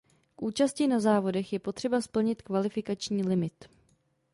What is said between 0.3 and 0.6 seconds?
K